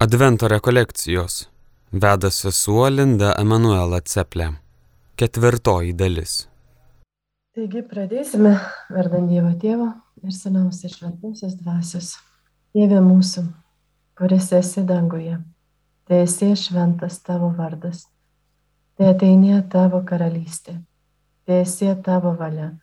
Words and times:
Advento 0.00 0.48
rekolekcijos 0.48 1.48
veda 1.92 2.28
sesuo 2.30 2.84
Linda 2.86 3.32
Emanuela 3.40 3.98
Ceplė. 4.12 4.46
Ketvirtoji 5.18 5.90
dalis. 5.98 6.34
Taigi 7.50 7.82
pradėsime 7.82 8.52
vardant 8.94 9.26
Dievo 9.26 9.50
Tėvo 9.58 9.88
ir 10.22 10.36
Sūnaus 10.36 10.84
ir 10.86 10.94
Šventosios 10.94 11.58
Dvasios. 11.58 12.12
Tėve 12.70 13.02
mūsų, 13.08 13.42
kuris 14.14 14.52
esi 14.60 14.86
danguje, 14.86 15.42
tai 16.06 16.22
esi 16.28 16.54
šventas 16.54 17.18
tavo 17.26 17.50
vardas, 17.58 18.06
tai 18.94 19.10
ateinė 19.16 19.64
tavo 19.74 20.04
karalystė, 20.06 20.78
tai 21.42 21.64
esi 21.66 21.90
tavo 22.06 22.38
valia, 22.38 22.76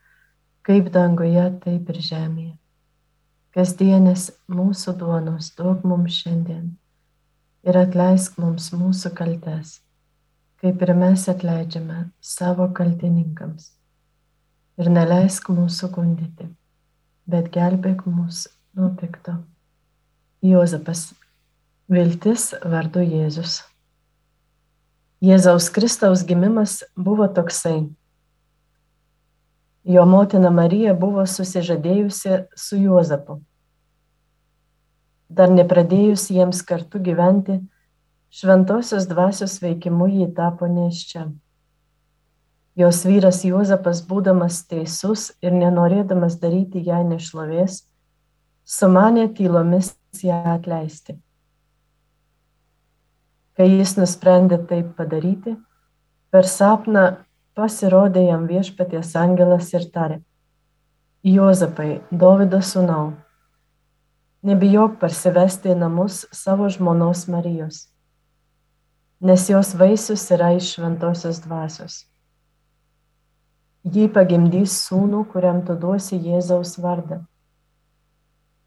kaip 0.67 0.91
danguje, 0.91 1.51
taip 1.63 1.95
ir 1.95 2.05
žemėje. 2.11 2.55
Kasdienės 3.55 4.33
mūsų 4.51 4.99
duonos 4.99 5.55
duok 5.55 5.87
mums 5.87 6.25
šiandien 6.25 6.73
ir 7.65 7.77
atleisk 7.79 8.37
mums 8.41 8.69
mūsų 8.77 9.11
kaltes, 9.17 9.79
kaip 10.61 10.83
ir 10.85 10.91
mes 10.97 11.25
atleidžiame 11.31 12.05
savo 12.21 12.67
kaltininkams. 12.77 13.71
Ir 14.77 14.91
neleisk 14.91 15.49
mūsų 15.49 15.89
gundyti, 15.95 16.49
bet 17.25 17.49
gelbėk 17.55 18.03
mus 18.05 18.45
nuo 18.75 18.91
pikto. 18.99 19.39
Jozapas, 20.45 21.07
viltis 21.89 22.51
vardu 22.61 23.01
Jėzus. 23.05 23.63
Jėzaus 25.25 25.71
Kristaus 25.73 26.25
gimimas 26.27 26.83
buvo 26.95 27.25
toksai. 27.31 27.87
Jo 29.85 30.05
motina 30.05 30.51
Marija 30.53 30.93
buvo 30.93 31.23
susižadėjusi 31.29 32.43
su 32.57 32.77
Juozapu 32.83 33.39
dar 35.29 35.49
nepradėjus 35.49 36.29
jiems 36.31 36.61
kartu 36.65 36.99
gyventi, 36.99 37.59
šventosios 38.29 39.07
dvasios 39.09 39.57
veikimu 39.63 40.07
jį 40.11 40.29
tapo 40.37 40.67
neščia. 40.69 41.29
Jos 42.75 43.05
vyras 43.07 43.43
Juozapas, 43.47 44.01
būdamas 44.03 44.65
teisus 44.67 45.29
ir 45.41 45.53
nenorėdamas 45.55 46.35
daryti 46.41 46.81
ją 46.83 47.05
nešlovės, 47.07 47.85
sumanė 48.65 49.29
tylomis 49.37 49.93
ją 50.23 50.41
atleisti. 50.57 51.15
Kai 53.55 53.69
jis 53.71 53.95
nusprendė 53.95 54.59
taip 54.67 54.91
padaryti, 54.97 55.55
per 56.27 56.43
sapną 56.51 57.05
pasirodė 57.55 58.25
jam 58.27 58.43
viešpaties 58.49 59.13
angelas 59.15 59.71
ir 59.71 59.87
tarė, 59.95 60.19
Juozapai, 61.25 62.01
Dovido 62.11 62.59
sūnau, 62.61 63.15
nebijok 64.45 64.99
parsivesti 65.01 65.71
į 65.73 65.77
namus 65.79 66.23
savo 66.35 66.67
žmonos 66.69 67.23
Marijos, 67.33 67.87
nes 69.25 69.47
jos 69.49 69.71
vaisius 69.79 70.25
yra 70.35 70.51
iš 70.53 70.75
šventosios 70.75 71.39
dvasios. 71.41 72.03
Jį 73.85 74.05
pagimdys 74.13 74.75
sūnų, 74.85 75.23
kuriam 75.31 75.63
tu 75.65 75.73
duosi 75.81 76.19
Jėzaus 76.21 76.75
vardą, 76.81 77.23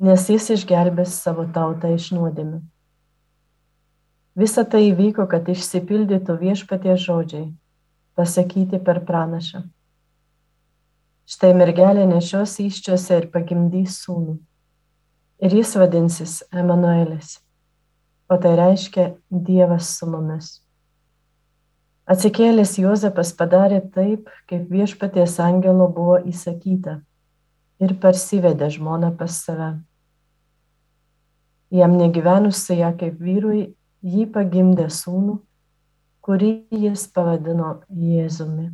nes 0.02 0.26
jis 0.30 0.50
išgelbės 0.56 1.14
savo 1.22 1.46
tautą 1.54 1.92
iš 1.94 2.10
nuodėmių. 2.16 2.60
Visa 4.38 4.62
tai 4.62 4.84
įvyko, 4.90 5.26
kad 5.30 5.46
išsipildytų 5.50 6.38
viešpatie 6.42 6.94
žodžiai, 6.98 7.48
pasakyti 8.18 8.82
per 8.82 9.02
pranašą. 9.06 9.64
Štai 11.28 11.54
mergelė 11.54 12.06
nešios 12.06 12.58
iščiose 12.66 13.22
ir 13.22 13.32
pagimdys 13.34 13.98
sūnų 14.02 14.38
ir 15.38 15.54
jis 15.54 15.74
vadinsis 15.78 16.42
Emanuelis, 16.52 17.38
o 18.28 18.36
tai 18.36 18.56
reiškia 18.58 19.12
Dievas 19.30 19.90
su 19.98 20.08
mumis. 20.10 20.58
Atsikėlęs 22.08 22.78
Juozapas 22.80 23.34
padarė 23.36 23.82
taip, 23.92 24.30
kaip 24.48 24.70
viešpaties 24.72 25.36
angelo 25.44 25.90
buvo 25.92 26.16
įsakyta 26.24 27.02
ir 27.84 27.94
parsivedė 28.00 28.70
žmoną 28.72 29.12
pas 29.18 29.34
save. 29.44 29.74
Jam 31.70 31.98
negyvenus 32.00 32.62
su 32.64 32.78
ją 32.78 32.94
kaip 32.96 33.20
vyrui, 33.20 33.74
jį 34.00 34.24
pagimdė 34.32 34.88
sūnų, 34.88 35.36
kurį 36.24 36.52
jis 36.72 37.04
pavadino 37.12 37.82
Jėzumi. 37.92 38.70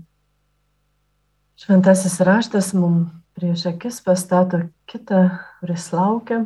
Šventasis 1.58 2.20
raštas 2.26 2.72
mums 2.74 3.10
prieš 3.34 3.66
akis 3.72 4.00
pastato 4.04 4.64
kitą, 4.90 5.24
kuris 5.60 5.90
laukia, 5.92 6.44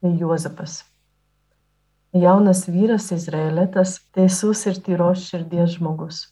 tai 0.00 0.14
Juozapas. 0.18 0.82
Jaunas 2.12 2.66
vyras, 2.68 3.10
izraelitas, 3.12 3.98
teisus 4.12 4.66
ir 4.68 4.80
tyros 4.84 5.26
širdies 5.30 5.78
žmogus. 5.78 6.26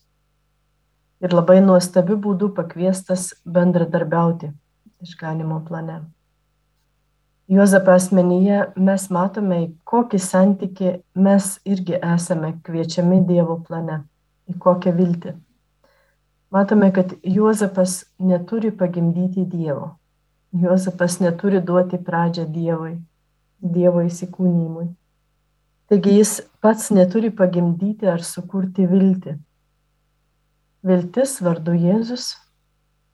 Ir 1.21 1.33
labai 1.37 1.61
nuostabiu 1.65 2.17
būdu 2.21 2.51
pakviestas 2.57 3.31
bendradarbiauti 3.45 4.51
išganimo 5.01 5.61
plane. 5.69 6.01
Juozapą 7.51 7.97
asmenyje 7.99 8.59
mes 8.79 9.07
matome, 9.11 9.61
kokį 9.89 10.21
santyki 10.23 10.93
mes 11.19 11.57
irgi 11.67 11.97
esame 11.99 12.53
kviečiami 12.63 13.25
Dievo 13.27 13.57
plane, 13.67 14.05
į 14.47 14.55
kokią 14.63 14.93
viltį. 14.95 15.35
Matome, 16.51 16.93
kad 16.93 17.13
Juozapas 17.23 18.05
neturi 18.19 18.71
pagimdyti 18.71 19.45
Dievo. 19.45 19.97
Juozapas 20.53 21.21
neturi 21.21 21.61
duoti 21.63 21.99
pradžią 22.03 22.49
Dievui, 22.51 22.97
Dievo 23.63 24.03
įsikūnymui. 24.03 24.89
Taigi 25.87 26.17
jis 26.17 26.35
pats 26.59 26.91
neturi 26.91 27.31
pagimdyti 27.31 28.11
ar 28.11 28.27
sukurti 28.27 28.89
viltį. 28.91 29.37
Viltis 30.83 31.39
vardu 31.39 31.79
Jėzus 31.79 32.33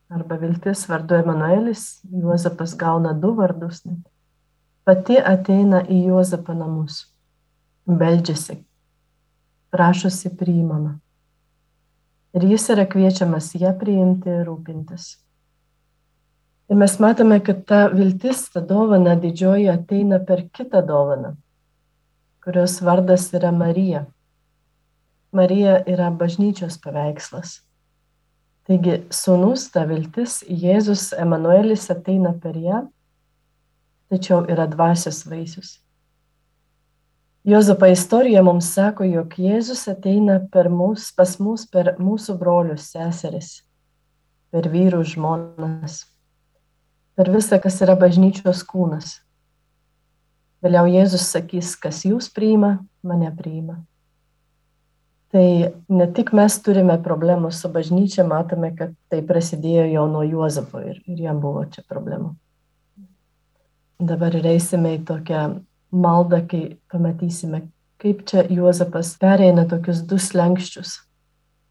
arba 0.08 0.41
viltis 0.41 0.88
vardu 0.88 1.20
Emanuelis, 1.20 1.86
Juozapas 2.08 2.72
gauna 2.72 3.12
du 3.12 3.36
vardus. 3.36 3.84
Pati 4.88 5.20
ateina 5.20 5.84
į 5.84 6.06
Juozapą 6.08 6.56
namus, 6.56 7.03
beldžiasi, 7.84 8.62
prašosi 9.74 10.32
priimama 10.38 11.03
ir 12.36 12.44
jis 12.44 12.69
yra 12.74 12.84
kviečiamas 12.88 13.54
ją 13.56 13.72
priimti 13.80 14.28
ir 14.28 14.44
rūpintis. 14.48 15.14
Ir 16.66 16.78
mes 16.80 16.97
matome, 17.00 17.38
kad 17.47 17.62
ta 17.64 17.86
viltis, 17.92 18.48
ta 18.52 18.60
dovana 18.60 19.14
didžioji 19.22 19.69
ateina 19.70 20.19
per 20.28 20.42
kitą 20.50 20.82
dovaną, 20.86 21.36
kurios 22.44 22.80
vardas 22.82 23.30
yra 23.38 23.52
Marija. 23.54 24.04
Marija 25.32 25.78
yra 25.86 26.10
bažnyčios 26.10 26.76
paveikslas. 26.82 27.60
Taigi, 28.66 28.98
sunus, 29.14 29.68
ta 29.70 29.84
viltis, 29.86 30.41
Jėzus 30.42 31.12
Emanuelis 31.14 31.86
ateina 31.94 32.34
per 32.42 32.58
ją, 32.58 32.82
tačiau 34.10 34.42
yra 34.50 34.66
dvasios 34.66 35.22
vaisius. 35.30 35.76
Jozapo 37.47 37.87
istorija 37.87 38.41
mums 38.43 38.73
sako, 38.75 39.05
jog 39.07 39.34
Jėzus 39.39 39.84
ateina 39.87 40.41
mus, 40.71 41.12
pas 41.15 41.39
mus 41.39 41.62
per 41.71 41.93
mūsų 41.99 42.34
brolius, 42.41 42.89
seseris, 42.91 43.62
per 44.51 44.67
vyrų 44.67 45.05
žmonas, 45.07 46.01
per 47.15 47.31
visą, 47.31 47.61
kas 47.62 47.79
yra 47.87 47.95
bažnyčios 47.95 48.65
kūnas. 48.67 49.21
Vėliau 50.59 50.91
Jėzus 50.91 51.29
sakys, 51.31 51.77
kas 51.79 52.03
jūs 52.03 52.27
priima, 52.34 52.81
mane 53.07 53.31
priima. 53.39 53.78
Tai 55.31 55.47
ne 55.87 56.11
tik 56.19 56.34
mes 56.34 56.59
turime 56.67 56.99
problemų 56.99 57.53
su 57.55 57.71
bažnyčia, 57.71 58.27
matome, 58.27 58.73
kad 58.75 58.99
tai 59.07 59.23
prasidėjo 59.23 59.87
jau 59.93 60.09
nuo 60.11 60.27
Juozapo 60.27 60.83
ir, 60.83 60.99
ir 61.07 61.23
jam 61.28 61.39
buvo 61.39 61.63
čia 61.71 61.87
problemų. 61.87 62.34
Dabar 64.03 64.34
reisime 64.34 64.97
į 64.99 65.05
tokią 65.07 65.47
maldą, 65.97 66.43
kai 66.51 66.62
pamatysime, 66.93 67.65
kaip 68.03 68.22
čia 68.28 68.45
Juozapas 68.53 69.15
pereina 69.21 69.65
tokius 69.69 70.04
du 70.07 70.21
slengščius 70.21 70.98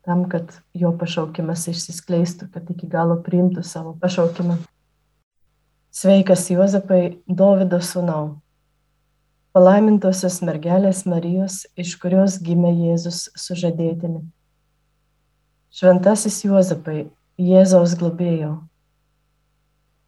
tam, 0.06 0.28
kad 0.30 0.54
jo 0.78 0.92
pašaukimas 1.00 1.66
išsiskleistų, 1.72 2.50
kad 2.54 2.70
iki 2.70 2.88
galo 2.90 3.18
priimtų 3.26 3.64
savo 3.66 3.96
pašaukimą. 4.02 4.60
Sveikas 5.96 6.46
Juozapai, 6.52 7.18
Dovido 7.26 7.80
sūnau, 7.82 8.36
palaimintosios 9.56 10.42
mergelės 10.46 11.06
Marijos, 11.10 11.64
iš 11.80 11.96
kurios 12.02 12.38
gimė 12.44 12.74
Jėzus 12.76 13.30
sužadėtini. 13.40 14.22
Šventasis 15.74 16.42
Juozapai, 16.46 17.08
Jėzaus 17.42 17.98
globėjau, 18.00 18.60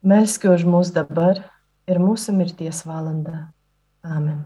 melskiu 0.06 0.54
už 0.54 0.68
mus 0.68 0.94
dabar 0.94 1.42
ir 1.90 2.04
mūsų 2.04 2.38
mirties 2.38 2.86
valandą. 2.86 3.48
Amen. 4.06 4.46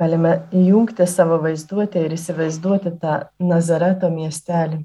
Galime 0.00 0.32
įjungti 0.50 1.06
savo 1.06 1.36
vaizduotę 1.42 2.00
ir 2.02 2.16
įsivaizduoti 2.16 2.96
tą 2.98 3.28
Nazareto 3.38 4.10
miestelį, 4.10 4.80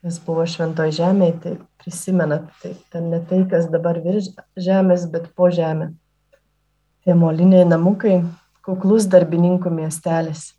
kas 0.00 0.16
buvo 0.24 0.46
šventoje 0.48 0.94
žemėje, 0.96 1.34
tai 1.42 1.52
prisimenat, 1.82 2.48
tai 2.62 2.72
ten 2.92 3.10
ne 3.12 3.20
tai, 3.28 3.42
kas 3.50 3.68
dabar 3.72 4.00
virš 4.00 4.30
žemės, 4.56 5.04
bet 5.12 5.28
po 5.36 5.50
žemę. 5.52 5.90
Tie 7.04 7.12
moliniai 7.12 7.66
namukai, 7.68 8.22
kuklus 8.64 9.04
darbininkų 9.12 9.68
miestelis, 9.68 10.54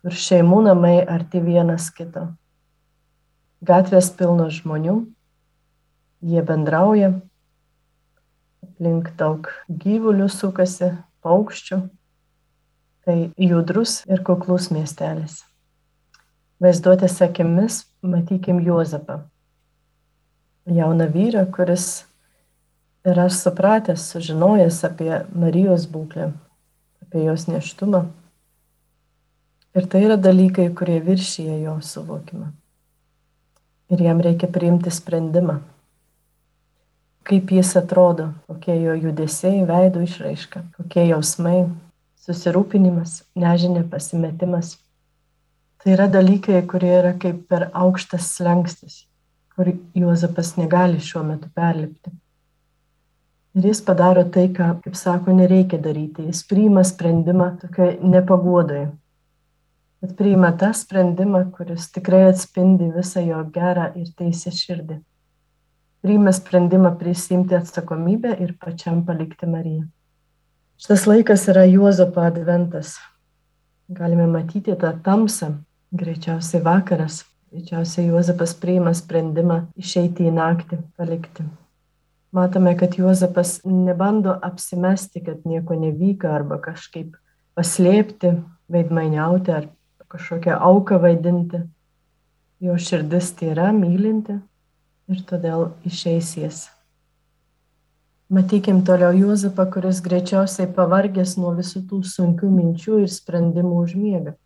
kur 0.00 0.16
šeimų 0.16 0.62
namai 0.70 0.96
arti 1.04 1.42
vienas 1.44 1.90
kito. 1.92 2.30
Gatvės 3.60 4.08
pilnos 4.16 4.62
žmonių, 4.62 5.02
jie 6.24 6.44
bendrauja, 6.48 7.12
aplink 8.80 9.10
daug 9.20 9.44
gyvulių 9.68 10.26
sukasi, 10.32 10.94
paukščių. 11.20 11.82
Tai 13.04 13.16
judrus 13.36 14.06
ir 14.08 14.22
kuklus 14.24 14.70
miestelis. 14.72 15.42
Vaizduotės 16.60 17.20
akimis 17.20 17.84
matykim 18.00 18.60
Juozapą. 18.64 19.26
Jauną 20.64 21.08
vyrą, 21.12 21.44
kuris 21.52 22.06
yra 23.04 23.28
supratęs, 23.28 24.00
sužinojęs 24.12 24.80
apie 24.88 25.24
Marijos 25.32 25.84
būklę, 25.88 26.30
apie 27.04 27.24
jos 27.24 27.48
neštumą. 27.48 28.06
Ir 29.76 29.88
tai 29.92 30.06
yra 30.06 30.16
dalykai, 30.16 30.70
kurie 30.72 31.00
viršyje 31.04 31.60
jo 31.66 31.76
suvokimą. 31.84 32.48
Ir 33.92 34.06
jam 34.08 34.20
reikia 34.24 34.48
priimti 34.48 34.92
sprendimą. 34.92 35.60
Kaip 37.30 37.52
jis 37.54 37.76
atrodo, 37.78 38.32
kokie 38.50 38.74
jo 38.82 38.96
judesiai, 38.98 39.62
veidų 39.68 40.02
išraiška, 40.02 40.64
kokie 40.74 41.04
jausmai, 41.12 41.68
susirūpinimas, 42.24 43.20
nežinia, 43.38 43.84
pasimetimas. 43.86 44.74
Tai 45.80 45.94
yra 45.94 46.08
dalykai, 46.10 46.58
kurie 46.68 46.90
yra 46.98 47.12
kaip 47.22 47.44
per 47.48 47.68
aukštas 47.70 48.32
slengstis, 48.34 49.04
kur 49.54 49.70
Juozapas 49.96 50.56
negali 50.58 50.98
šiuo 51.00 51.22
metu 51.28 51.48
perlipti. 51.54 52.12
Ir 53.58 53.66
jis 53.66 53.80
padaro 53.82 54.22
tai, 54.30 54.48
ką, 54.54 54.66
kaip 54.84 54.98
sako, 54.98 55.32
nereikia 55.34 55.80
daryti. 55.82 56.28
Jis 56.28 56.44
priima 56.46 56.84
sprendimą 56.86 57.48
tokiai 57.62 57.96
nepagodai. 58.02 58.84
Bet 60.00 60.12
priima 60.18 60.52
tą 60.56 60.70
sprendimą, 60.76 61.48
kuris 61.56 61.88
tikrai 61.94 62.28
atspindi 62.28 62.92
visą 62.94 63.24
jo 63.26 63.40
gerą 63.54 63.88
ir 63.98 64.12
teisę 64.16 64.52
širdį. 64.54 65.00
Priima 66.00 66.32
sprendimą 66.32 66.94
prisimti 66.98 67.54
atsakomybę 67.54 68.34
ir 68.40 68.54
pačiam 68.58 69.02
palikti 69.06 69.46
Mariją. 69.46 69.84
Šitas 70.80 71.06
laikas 71.06 71.46
yra 71.52 71.66
Juozapo 71.68 72.24
adventas. 72.24 72.96
Galime 73.88 74.26
matyti 74.26 74.72
tą 74.80 74.94
tamsą, 75.04 75.52
greičiausiai 75.92 76.62
vakaras, 76.64 77.24
greičiausiai 77.52 78.06
Juozapas 78.08 78.54
priima 78.56 78.94
sprendimą 78.96 79.66
išeiti 79.76 80.30
į 80.30 80.36
naktį, 80.40 80.80
palikti 80.96 81.50
matome, 82.32 82.78
kad 82.78 82.98
Juozapas 82.98 83.60
nebando 83.64 84.38
apsimesti, 84.42 85.24
kad 85.24 85.36
nieko 85.44 85.74
nevyka 85.74 86.30
arba 86.34 86.60
kažkaip 86.62 87.16
paslėpti, 87.58 88.34
veidmainiauti 88.70 89.52
ar 89.54 89.66
kažkokią 90.10 90.58
auką 90.58 91.00
vaidinti. 91.02 91.64
Jo 92.60 92.76
širdis 92.76 93.32
tyra, 93.38 93.70
mylinti 93.72 94.36
ir 95.10 95.24
todėl 95.28 95.72
išeis 95.86 96.36
jis. 96.38 96.60
Matykim 98.30 98.84
toliau 98.86 99.10
Juozapą, 99.16 99.66
kuris 99.74 99.98
greičiausiai 100.04 100.70
pavargęs 100.70 101.34
nuo 101.42 101.50
visų 101.58 101.82
tų 101.90 102.00
sunkių 102.06 102.50
minčių 102.54 103.02
ir 103.04 103.10
sprendimų 103.10 103.84
užmiega. 103.84 104.36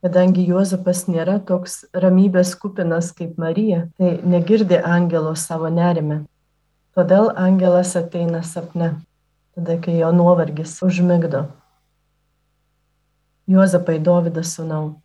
Kadangi 0.00 0.46
Juozapas 0.46 1.08
nėra 1.10 1.40
toks 1.44 1.82
ramybės 1.92 2.54
kupinas 2.56 3.10
kaip 3.12 3.36
Marija, 3.42 3.88
tai 3.98 4.20
negirdi 4.22 4.78
angelo 4.78 5.34
savo 5.36 5.68
nerime, 5.68 6.22
Todėl 6.90 7.28
angelas 7.38 7.92
ateina 7.94 8.40
sapne, 8.42 8.88
tada 9.54 9.76
kai 9.78 9.92
jo 10.00 10.08
nuovargis 10.10 10.72
užmigdo. 10.82 11.44
Juozapai 13.50 14.00
Dovydas 14.02 14.56
sūnau, 14.56 14.96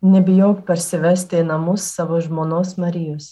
nebijok 0.00 0.64
parsivesti 0.64 1.42
į 1.42 1.44
namus 1.50 1.84
savo 1.98 2.16
žmonos 2.24 2.78
Marijos, 2.80 3.28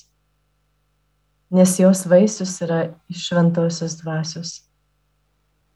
nes 1.50 1.76
jos 1.78 2.06
vaisius 2.06 2.54
yra 2.62 2.80
iš 3.10 3.26
šventosios 3.28 3.98
dvasios. 3.98 4.52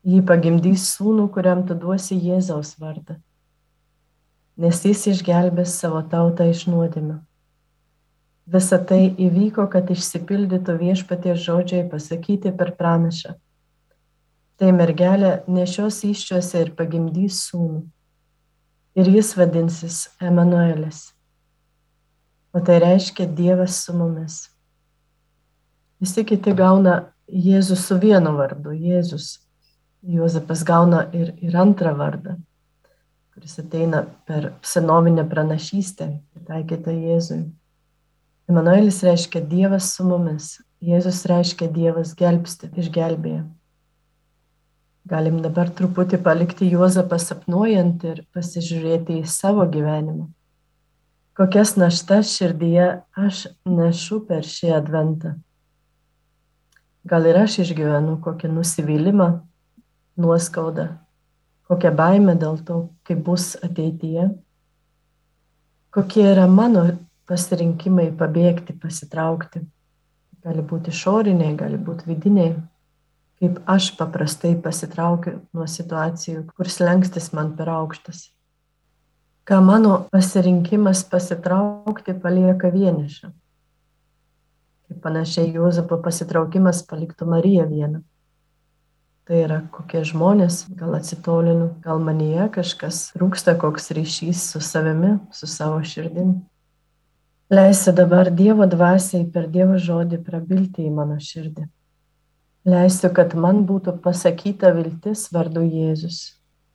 Jį 0.04 0.20
pagimdys 0.28 0.86
sūnų, 0.94 1.28
kuriam 1.34 1.64
tu 1.66 1.74
duosi 1.74 2.16
Jėzaus 2.20 2.74
vardą, 2.78 3.16
nes 4.60 4.82
jis 4.84 5.06
išgelbės 5.14 5.78
savo 5.80 6.02
tautą 6.06 6.46
iš 6.52 6.66
nuodėmio. 6.70 7.22
Visa 8.44 8.76
tai 8.76 9.08
įvyko, 9.08 9.64
kad 9.72 9.88
išsipildytų 9.88 10.76
viešpaties 10.82 11.40
žodžiai 11.46 11.88
pasakyti 11.88 12.52
per 12.52 12.74
pranašą. 12.76 13.38
Tai 14.60 14.70
mergelė 14.76 15.38
nešios 15.50 16.02
iščiuose 16.06 16.60
ir 16.60 16.74
pagimdys 16.76 17.40
sūnų. 17.48 17.80
Ir 19.00 19.08
jis 19.10 19.32
vadinsis 19.34 20.04
Emanuelis. 20.22 21.08
O 22.54 22.60
tai 22.62 22.76
reiškia 22.84 23.26
Dievas 23.26 23.80
su 23.82 23.96
mumis. 23.96 24.53
Visi 26.04 26.20
kiti 26.28 26.52
gauna 26.52 26.94
Jėzus 27.32 27.86
su 27.88 27.96
vienu 27.96 28.34
vardu- 28.36 28.74
Jėzus. 28.86 29.38
Juozapas 30.04 30.60
gauna 30.68 30.98
ir, 31.16 31.30
ir 31.40 31.54
antrą 31.56 31.94
vardą, 31.96 32.34
kuris 33.32 33.54
ateina 33.62 34.02
per 34.28 34.50
senovinę 34.60 35.24
pranašystę, 35.30 36.08
taikytą 36.50 36.92
Jėzui. 36.92 37.38
Emanuelis 38.52 38.98
reiškia 39.06 39.40
Dievas 39.48 39.94
su 39.94 40.04
mumis. 40.04 40.50
Jėzus 40.84 41.22
reiškia 41.32 41.70
Dievas 41.72 42.12
gelbsti, 42.18 42.68
išgelbėja. 42.84 43.46
Galim 45.08 45.40
dabar 45.46 45.72
truputį 45.72 46.20
palikti 46.28 46.68
Juozapą 46.74 47.16
sapnuojant 47.16 48.04
ir 48.10 48.20
pasižiūrėti 48.36 49.22
į 49.22 49.24
savo 49.38 49.64
gyvenimą. 49.64 50.28
Kokias 51.32 51.78
naštas 51.80 52.36
širdyje 52.36 52.92
aš 53.24 53.46
nešu 53.64 54.20
per 54.28 54.44
šį 54.44 54.76
adventą. 54.82 55.36
Gal 57.04 57.26
ir 57.28 57.36
aš 57.36 57.58
išgyvenu 57.60 58.16
kokį 58.24 58.48
nusivylimą, 58.48 59.28
nuoskaudą, 60.16 60.86
kokią 61.68 61.90
baimę 61.98 62.34
dėl 62.40 62.56
to, 62.64 62.78
kaip 63.04 63.20
bus 63.26 63.52
ateityje. 63.60 64.30
Kokie 65.94 66.24
yra 66.30 66.46
mano 66.50 66.86
pasirinkimai 67.28 68.08
pabėgti, 68.18 68.76
pasitraukti. 68.80 69.66
Gali 70.44 70.64
būti 70.64 70.92
išoriniai, 70.92 71.52
gali 71.60 71.76
būti 71.80 72.08
vidiniai. 72.08 72.56
Kaip 73.40 73.60
aš 73.68 73.90
paprastai 73.98 74.54
pasitraukiu 74.64 75.38
nuo 75.52 75.68
situacijų, 75.68 76.46
kur 76.56 76.72
slengstis 76.72 77.32
man 77.36 77.52
per 77.58 77.68
aukštas. 77.72 78.30
Ką 79.44 79.60
mano 79.60 79.96
pasirinkimas 80.12 81.04
pasitraukti 81.12 82.16
palieka 82.16 82.70
vienišą. 82.72 83.34
Kaip 84.88 85.00
panašiai 85.04 85.52
Juozapo 85.54 85.96
pasitraukimas 86.04 86.82
paliktų 86.88 87.28
Mariją 87.30 87.68
vieną. 87.70 88.02
Tai 89.24 89.38
yra 89.40 89.62
kokie 89.72 90.02
žmonės, 90.04 90.66
gal 90.76 90.98
atsitolinu, 90.98 91.70
gal 91.80 92.02
manyje 92.04 92.44
kažkas 92.58 92.98
trūksta, 93.14 93.54
koks 93.56 93.88
ryšys 93.96 94.42
su 94.52 94.60
savimi, 94.60 95.14
su 95.32 95.48
savo 95.48 95.78
širdimi. 95.80 96.42
Leisiu 97.54 97.94
dabar 97.96 98.28
Dievo 98.28 98.68
dvasiai 98.68 99.24
per 99.32 99.48
Dievo 99.48 99.80
žodį 99.80 100.20
prabilti 100.28 100.84
į 100.84 100.92
mano 100.92 101.16
širdį. 101.16 101.64
Leisiu, 102.68 103.08
kad 103.16 103.32
man 103.32 103.64
būtų 103.64 103.96
pasakyta 104.04 104.74
viltis 104.76 105.30
vardu 105.32 105.64
Jėzus, 105.64 106.22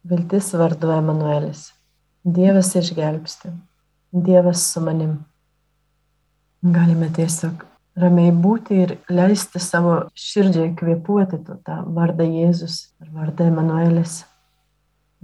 viltis 0.02 0.50
vardu 0.58 0.90
Emanuelis. 0.98 1.68
Dievas 2.26 2.74
išgelbsti, 2.82 3.54
Dievas 4.10 4.66
su 4.74 4.82
manim. 4.82 5.20
Galime 6.66 7.14
tiesiog 7.14 7.69
ramiai 8.00 8.32
būti 8.36 8.82
ir 8.84 8.96
leisti 9.12 9.62
savo 9.64 9.96
širdžiai 10.18 10.74
kvepuoti 10.80 11.42
tą 11.48 11.80
vardą 11.96 12.28
Jėzus 12.28 12.90
ar 13.02 13.12
vardą 13.16 13.50
Emanuelis. 13.52 14.24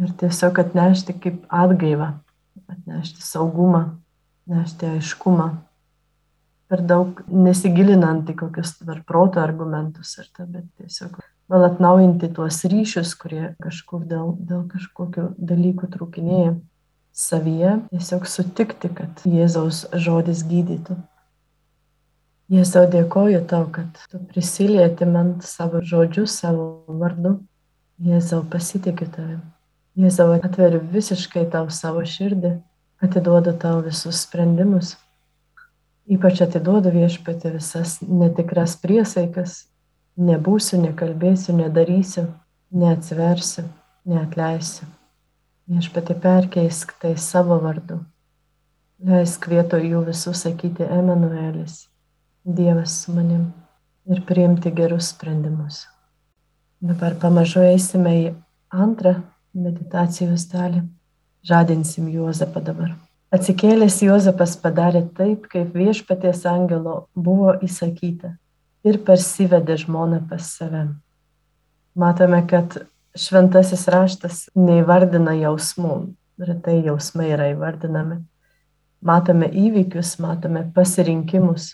Ir 0.01 0.11
tiesiog 0.19 0.59
atnešti 0.59 1.15
kaip 1.23 1.45
atgaivą, 1.47 2.09
atnešti 2.67 3.23
saugumą, 3.23 3.85
nešti 4.51 4.89
aiškumą, 4.97 5.47
per 6.69 6.83
daug 6.83 7.21
nesigilinant 7.31 8.27
į 8.29 8.35
kokius 8.41 8.75
per 8.83 9.01
proto 9.07 9.39
argumentus 9.39 10.17
ar 10.19 10.27
ta, 10.33 10.43
bet 10.43 10.67
tiesiog 10.81 11.21
gal 11.51 11.67
atnaujinti 11.69 12.31
tuos 12.35 12.63
ryšius, 12.67 13.13
kurie 13.21 13.53
kažkur 13.63 14.05
dėl, 14.09 14.33
dėl 14.49 14.65
kažkokių 14.71 15.29
dalykų 15.37 15.91
trūkinėja 15.93 16.55
savyje, 17.15 17.77
tiesiog 17.93 18.25
sutikti, 18.27 18.91
kad 18.91 19.21
Jėzaus 19.29 19.85
žodis 19.93 20.43
gydytų. 20.49 20.97
Jėzau 22.51 22.85
dėkoju 22.85 23.41
tau, 23.49 23.65
kad 23.73 23.97
tu 24.11 24.19
prisilieti 24.29 25.07
man 25.09 25.39
savo 25.41 25.81
žodžiu, 25.81 26.27
savo 26.29 26.85
vardu. 27.01 27.39
Jėzau 28.05 28.43
pasitikiu 28.51 29.07
tavim. 29.09 29.41
Jėzau 29.97 30.33
atveriu 30.35 30.81
visiškai 30.93 31.47
tau 31.49 31.69
savo 31.73 32.03
širdį 32.05 32.57
atiduodu 33.01 33.53
tau 33.59 33.81
visus 33.81 34.21
sprendimus. 34.25 34.95
Ypač 36.05 36.43
atiduodu 36.45 36.91
viešpati 36.93 37.49
visas 37.55 37.97
netikras 38.05 38.75
priesaikas, 38.77 39.63
nebūsiu, 40.17 40.81
nekalbėsiu, 40.83 41.55
nedarysiu, 41.57 42.27
neatsiversiu. 42.71 43.65
neatleisiu. 44.05 44.85
Viešpatė 45.65 46.13
perkeisk 46.21 46.91
tai 47.01 47.15
savo 47.17 47.57
vardu. 47.57 48.03
Leisk 49.01 49.47
vietoj 49.49 49.81
jų 49.81 50.03
visų 50.11 50.33
sakyti 50.37 50.85
Emanuelis, 50.85 51.87
Dievas 52.45 53.01
su 53.03 53.13
manim 53.13 53.53
ir 54.05 54.19
priimti 54.25 54.69
gerus 54.71 55.07
sprendimus. 55.09 55.79
Dabar 56.79 57.15
pamažu 57.17 57.63
eisime 57.65 58.11
į 58.19 58.25
antrą 58.69 59.15
meditacijos 59.57 60.43
dalį. 60.51 60.83
Žadinsim 61.41 62.05
Juozapą 62.13 62.61
dabar. 62.67 62.91
Atsikėlęs 63.33 63.97
Juozapas 64.05 64.53
padarė 64.61 65.01
taip, 65.17 65.47
kaip 65.49 65.73
viešpaties 65.73 66.43
angelo 66.45 67.07
buvo 67.15 67.55
įsakyta 67.65 68.35
ir 68.85 68.99
parsivedė 69.07 69.79
žmoną 69.81 70.19
pas 70.29 70.51
save. 70.59 70.83
Matome, 71.97 72.43
kad 72.45 72.77
šventasis 73.17 73.87
raštas 73.89 74.43
neįvardina 74.53 75.33
jausmų, 75.39 75.97
retai 76.45 76.77
jausmai 76.85 77.31
yra 77.33 77.49
įvardinami. 77.55 78.19
Matome 79.01 79.49
įvykius, 79.49 80.13
matome 80.21 80.67
pasirinkimus, 80.77 81.71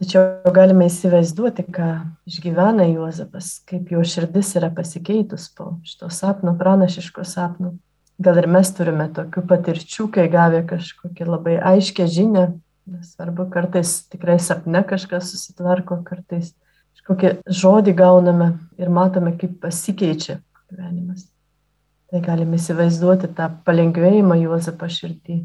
tačiau 0.00 0.52
galime 0.54 0.88
įsivaizduoti, 0.90 1.64
ką 1.72 1.88
išgyvena 2.28 2.86
Juozapas, 2.90 3.56
kaip 3.68 3.90
jo 3.94 4.04
širdis 4.04 4.52
yra 4.60 4.70
pasikeitus 4.74 5.48
po 5.56 5.76
šito 5.86 6.10
sapno, 6.12 6.56
pranašiško 6.58 7.24
sapno. 7.24 7.74
Gal 8.22 8.40
ir 8.40 8.48
mes 8.48 8.70
turime 8.72 9.08
tokių 9.12 9.42
patirčių, 9.48 10.08
kai 10.12 10.28
gavę 10.32 10.62
kažkokią 10.68 11.26
labai 11.28 11.58
aiškę 11.72 12.06
žinę, 12.08 12.46
nesvarbu, 12.88 13.48
kartais 13.52 13.98
tikrai 14.12 14.38
sapne 14.40 14.80
kažkas 14.88 15.32
susitvarko, 15.34 16.00
kartais 16.06 16.54
kažkokį 16.96 17.32
žodį 17.52 17.96
gauname 17.96 18.52
ir 18.80 18.92
matome, 18.92 19.34
kaip 19.36 19.58
pasikeičia 19.62 20.40
gyvenimas. 20.70 21.26
Tai 22.10 22.22
galime 22.22 22.56
įsivaizduoti 22.60 23.32
tą 23.36 23.48
palengvėjimą 23.66 24.38
Juozapą 24.44 24.88
širdį 24.92 25.40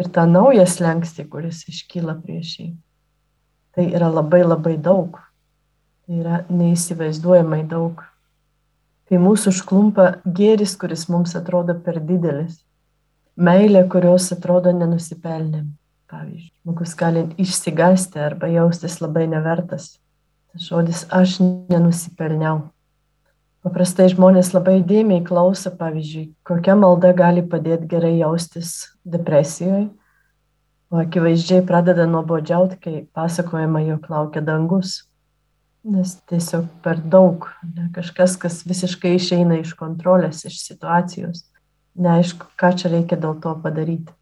ir 0.00 0.12
tą 0.14 0.24
naują 0.30 0.64
slengstį, 0.70 1.26
kuris 1.32 1.64
iškyla 1.68 2.14
prieš 2.22 2.54
jį. 2.60 2.68
Tai 3.80 3.86
yra 3.96 4.10
labai 4.12 4.42
labai 4.44 4.74
daug. 4.76 5.14
Tai 6.04 6.16
yra 6.20 6.38
neįsivaizduojamai 6.52 7.62
daug. 7.64 8.02
Kai 9.08 9.16
mūsų 9.16 9.54
užklumpa 9.54 10.04
gėris, 10.36 10.74
kuris 10.76 11.06
mums 11.08 11.32
atrodo 11.38 11.72
per 11.86 11.96
didelis. 12.04 12.58
Meilė, 13.40 13.86
kurios 13.88 14.26
atrodo 14.36 14.74
nenusipelnėm. 14.76 15.70
Pavyzdžiui, 16.12 16.50
žmogus 16.60 16.92
gali 17.00 17.22
išsigasti 17.40 18.20
arba 18.20 18.50
jaustis 18.52 18.98
labai 19.00 19.24
nevertas. 19.32 19.94
Tas 20.52 20.68
žodis 20.68 21.06
aš 21.08 21.38
nenusipelniau. 21.72 22.66
Paprastai 23.64 24.10
žmonės 24.12 24.52
labai 24.52 24.82
dėmiai 24.84 25.24
klauso, 25.24 25.72
pavyzdžiui, 25.72 26.34
kokia 26.44 26.76
malda 26.76 27.14
gali 27.16 27.48
padėti 27.48 27.88
gerai 27.94 28.12
jaustis 28.18 28.90
depresijoje, 29.08 29.88
o 30.90 30.98
akivaizdžiai 30.98 31.62
pradeda 31.66 32.06
nuobodžiauti, 32.10 32.78
kai 32.82 32.94
pasakojama, 33.14 33.82
jog 33.86 34.10
laukia 34.10 34.42
dangus. 34.44 35.04
Nes 35.86 36.18
tiesiog 36.28 36.66
per 36.84 36.98
daug, 37.00 37.46
ne, 37.64 37.86
kažkas, 37.94 38.34
kas 38.40 38.60
visiškai 38.68 39.14
išeina 39.16 39.62
iš 39.62 39.72
kontrolės, 39.78 40.42
iš 40.44 40.58
situacijos. 40.66 41.46
Neaišku, 42.00 42.50
ką 42.60 42.74
čia 42.76 42.90
reikia 42.92 43.16
dėl 43.20 43.38
to 43.40 43.54
padaryti. 43.62 44.12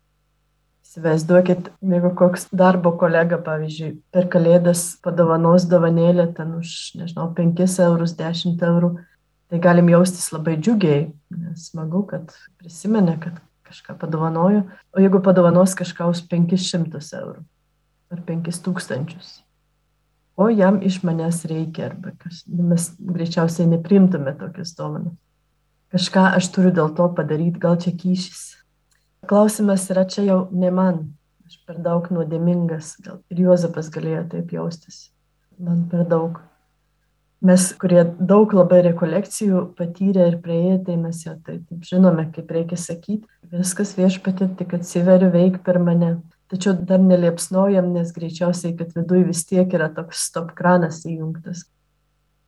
Įsivaizduokit, 0.86 1.72
jeigu 1.84 2.12
koks 2.16 2.46
darbo 2.54 2.94
kolega, 3.00 3.40
pavyzdžiui, 3.44 3.90
per 4.14 4.28
kalėdas 4.32 4.84
padovanos 5.04 5.66
dovanėlę 5.68 6.30
ten 6.36 6.54
už, 6.60 6.76
nežinau, 7.00 7.26
5 7.36 7.64
eurus, 7.88 8.14
10 8.16 8.62
eurų, 8.70 8.94
tai 9.50 9.60
galim 9.64 9.90
jaustis 9.92 10.30
labai 10.32 10.56
džiugiai, 10.60 11.08
nes 11.34 11.68
smagu, 11.72 12.06
kad 12.08 12.32
prisimenė, 12.60 13.18
kad 13.20 13.42
kažką 13.68 13.98
padovanojo, 14.00 14.64
o 14.92 15.02
jeigu 15.02 15.20
padovanos 15.24 15.76
kažką 15.78 16.08
už 16.12 16.24
500 16.30 17.04
eurų 17.20 17.44
ar 18.08 18.22
5000, 18.24 19.28
o 20.36 20.48
jam 20.48 20.80
iš 20.82 21.02
manęs 21.04 21.42
reikia, 21.50 21.90
arba 21.90 22.14
kas, 22.22 22.44
mes 22.48 22.88
greičiausiai 22.98 23.68
neprimtume 23.68 24.32
tokius 24.38 24.72
dovanas. 24.78 25.16
Kažką 25.92 26.24
aš 26.36 26.50
turiu 26.52 26.72
dėl 26.76 26.92
to 26.96 27.08
padaryti, 27.16 27.60
gal 27.60 27.78
čia 27.80 27.94
kyšys. 27.96 28.42
Klausimas 29.28 29.86
yra 29.92 30.04
čia 30.08 30.24
jau 30.26 30.40
ne 30.52 30.70
man, 30.72 31.00
aš 31.48 31.60
per 31.68 31.80
daug 31.84 32.08
nuodėmingas, 32.12 32.96
gal 33.04 33.20
ir 33.32 33.44
Juozapas 33.46 33.88
galėjo 33.92 34.26
taip 34.34 34.52
jaustis, 34.56 35.08
man 35.60 35.86
per 35.90 36.04
daug 36.08 36.40
mes, 37.44 37.68
kurie 37.78 38.02
daug 38.18 38.52
labai 38.56 38.80
rekolekcijų 38.88 39.62
patyrė 39.78 40.28
ir 40.32 40.38
praėję, 40.42 40.78
tai 40.88 40.96
mes 41.00 41.22
jau 41.24 41.36
tai 41.44 41.58
taip 41.60 41.86
žinome, 41.86 42.26
kaip 42.34 42.50
reikia 42.54 42.78
sakyti, 42.80 43.26
viskas 43.52 43.94
viešpatė 43.98 44.50
tik 44.58 44.74
atsiveriu 44.78 45.30
veik 45.34 45.62
per 45.66 45.78
mane. 45.82 46.18
Tačiau 46.48 46.72
dar 46.88 47.00
neliepsnojam, 47.04 47.90
nes 47.92 48.10
greičiausiai, 48.16 48.72
kad 48.78 48.94
viduje 48.96 49.26
vis 49.28 49.44
tiek 49.44 49.68
yra 49.76 49.90
toks 49.92 50.22
stop 50.30 50.54
kranas 50.56 51.02
įjungtas. 51.06 51.66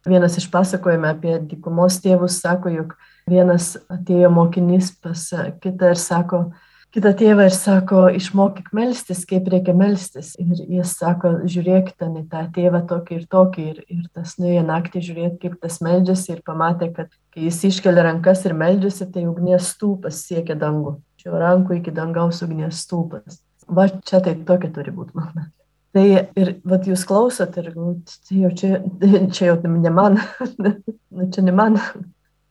Vienas 0.08 0.38
iš 0.40 0.46
pasakojime 0.48 1.10
apie 1.10 1.34
dykumos 1.44 1.98
tėvus 2.00 2.38
sako, 2.40 2.72
jog 2.72 2.94
vienas 3.28 3.74
atėjo 3.92 4.30
mokinys 4.32 4.94
pas 5.04 5.26
kitą 5.60 5.92
ir 5.92 6.00
sako, 6.00 6.46
kitą 6.94 7.12
tėvą 7.16 7.46
ir 7.48 7.54
sako, 7.54 8.00
išmokyk 8.18 8.70
melstis, 8.76 9.22
kaip 9.28 9.48
reikia 9.52 9.74
melstis. 9.76 10.32
Ir 10.42 10.62
jis 10.78 10.94
sako, 10.98 11.36
žiūrėk 11.50 11.92
ten 12.00 12.16
į 12.20 12.24
tą 12.32 12.42
tėvą 12.54 12.82
tokį 12.90 13.18
ir 13.18 13.28
tokį. 13.30 13.66
Ir, 13.72 13.84
ir 13.96 14.08
tas 14.16 14.34
nuėjo 14.42 14.64
naktį 14.68 15.04
žiūrėti, 15.08 15.38
kaip 15.44 15.60
tas 15.62 15.78
meldžiasi 15.84 16.34
ir 16.34 16.42
pamatė, 16.46 16.90
kad 16.96 17.14
kai 17.34 17.46
jis 17.46 17.62
iškelia 17.70 18.06
rankas 18.08 18.42
ir 18.48 18.56
meldžiasi, 18.58 19.06
tai 19.14 19.28
ugnies 19.30 19.70
stūpas 19.74 20.24
siekia 20.26 20.58
dangų. 20.58 20.98
Čia 21.20 21.36
rankų 21.36 21.78
iki 21.78 21.94
dangaus 21.94 22.42
ugnies 22.46 22.82
stūpas. 22.86 23.40
Va 23.70 23.86
čia 23.88 24.22
tai 24.24 24.34
tokia 24.46 24.72
turi 24.74 24.94
būti 24.94 25.14
malda. 25.14 25.46
Tai 25.94 26.04
ir 26.38 26.52
vat, 26.70 26.86
jūs 26.86 27.02
klausot 27.06 27.56
ir 27.58 27.72
tai 27.74 28.42
jau 28.44 28.50
čia, 28.54 28.78
čia 29.34 29.50
jau 29.50 29.56
ne 29.66 29.90
man, 29.94 30.20
nu, 30.62 31.26
čia 31.34 31.42
ne 31.46 31.54
man, 31.54 31.78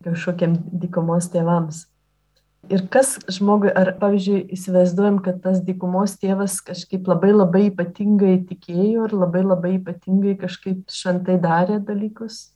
kažkokiem 0.03 0.57
dykumos 0.81 1.31
tėvams. 1.31 1.85
Ir 2.67 2.83
kas 2.91 3.15
žmogui, 3.31 3.69
ar 3.71 3.93
pavyzdžiui, 4.01 4.41
įsivaizduojam, 4.53 5.21
kad 5.23 5.39
tas 5.45 5.61
dykumos 5.63 6.17
tėvas 6.19 6.57
kažkaip 6.65 7.07
labai 7.07 7.31
labai 7.31 7.61
ypatingai 7.69 8.35
tikėjo 8.49 9.07
ir 9.07 9.15
labai 9.15 9.45
labai 9.45 9.71
ypatingai 9.77 10.35
kažkaip 10.41 10.83
šventai 10.91 11.37
darė 11.39 11.79
dalykus. 11.79 12.49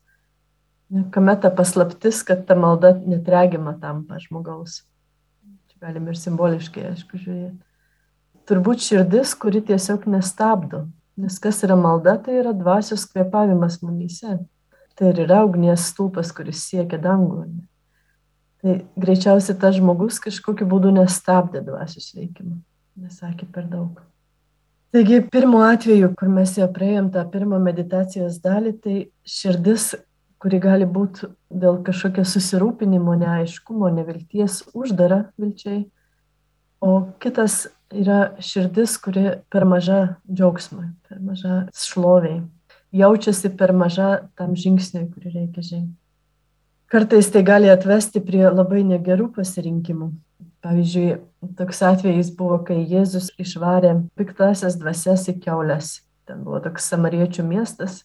Kame 1.16 1.38
ta 1.40 1.50
paslaptis, 1.56 2.20
kad 2.28 2.44
ta 2.46 2.60
malda 2.60 2.92
netregima 3.00 3.78
tampa 3.80 4.20
žmogaus. 4.22 4.84
Čia 5.72 5.88
galim 5.88 6.12
ir 6.12 6.20
simboliškai, 6.20 6.90
aišku, 6.92 7.24
žiūrėti. 7.24 7.58
Turbūt 8.52 8.84
širdis, 8.84 9.32
kuri 9.40 9.64
tiesiog 9.64 10.04
nestabdo. 10.12 10.90
Nes 11.18 11.40
kas 11.40 11.64
yra 11.64 11.78
malda, 11.80 12.18
tai 12.20 12.42
yra 12.42 12.52
dvasios 12.58 13.08
kvepavimas 13.08 13.80
mumyse. 13.82 14.42
Tai 15.00 15.14
ir 15.14 15.24
yra 15.26 15.46
ugnies 15.48 15.88
stulpas, 15.90 16.36
kuris 16.36 16.68
siekia 16.68 17.00
dangų. 17.02 17.46
Ne? 17.48 17.64
Tai 18.64 18.78
greičiausiai 18.96 19.58
tas 19.60 19.76
žmogus 19.76 20.22
kažkokiu 20.24 20.66
būdu 20.72 20.94
nestabdė 20.96 21.60
dvasios 21.66 22.14
veikimą, 22.16 22.62
nesakė 23.04 23.50
per 23.52 23.68
daug. 23.68 24.00
Taigi, 24.94 25.20
pirmo 25.34 25.64
atveju, 25.66 26.14
kur 26.16 26.30
mes 26.30 26.54
jau 26.56 26.70
praėjom 26.72 27.10
tą 27.12 27.26
pirmą 27.34 27.58
meditacijos 27.60 28.38
dalį, 28.44 28.72
tai 28.80 28.98
širdis, 29.26 29.90
kuri 30.40 30.60
gali 30.64 30.86
būti 30.86 31.28
dėl 31.50 31.82
kažkokio 31.84 32.24
susirūpinimo, 32.30 33.16
neaiškumo, 33.20 33.90
nevilties, 33.96 34.62
uždara 34.78 35.24
vilčiai, 35.42 35.82
o 36.80 36.94
kitas 37.24 37.66
yra 37.90 38.36
širdis, 38.38 38.96
kuri 39.02 39.26
per 39.52 39.66
maža 39.68 40.00
džiaugsmui, 40.30 40.92
per 41.10 41.20
maža 41.26 41.64
šloviai, 41.74 42.44
jaučiasi 42.94 43.52
per 43.58 43.74
maža 43.74 44.14
tam 44.38 44.56
žingsniui, 44.56 45.10
kurį 45.10 45.34
reikia 45.40 45.66
žengti. 45.74 46.03
Kartais 46.94 47.32
tai 47.34 47.42
gali 47.42 47.72
atvesti 47.74 48.20
prie 48.22 48.44
labai 48.46 48.84
negerų 48.86 49.32
pasirinkimų. 49.34 50.12
Pavyzdžiui, 50.62 51.08
toks 51.58 51.80
atvejis 51.88 52.28
buvo, 52.38 52.60
kai 52.68 52.84
Jėzus 52.86 53.32
išvarė 53.42 53.96
piktasias 54.14 54.76
dvasias 54.78 55.24
į 55.32 55.40
keulės. 55.42 55.88
Ten 56.30 56.44
buvo 56.46 56.60
toks 56.62 56.86
samariečių 56.94 57.48
miestas 57.48 58.04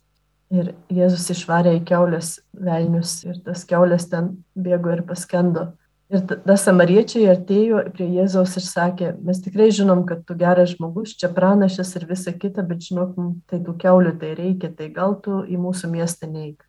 ir 0.48 0.70
Jėzus 0.88 1.28
išvarė 1.34 1.74
į 1.76 1.82
keulės 1.90 2.38
velnius 2.56 3.12
ir 3.26 3.36
tas 3.44 3.66
keulės 3.68 4.08
ten 4.08 4.30
bėgo 4.56 4.94
ir 4.94 5.02
paskendo. 5.10 5.66
Ir 6.08 6.24
tada 6.30 6.56
samariečiai 6.56 7.26
atėjo 7.34 7.82
prie 7.92 8.08
Jėzaus 8.14 8.56
ir 8.56 8.64
sakė, 8.64 9.10
mes 9.20 9.42
tikrai 9.44 9.68
žinom, 9.68 10.06
kad 10.08 10.22
tu 10.24 10.38
geras 10.40 10.72
žmogus, 10.78 11.12
čia 11.12 11.28
pranašas 11.28 11.92
ir 12.00 12.08
visa 12.08 12.32
kita, 12.32 12.64
bet 12.64 12.88
žinok, 12.88 13.12
tai 13.52 13.60
tų 13.68 13.76
keulių 13.84 14.16
tai 14.24 14.32
reikia, 14.40 14.72
tai 14.72 14.88
gal 14.96 15.18
tu 15.20 15.42
į 15.44 15.60
mūsų 15.60 15.92
miestą 15.92 16.32
neik 16.32 16.64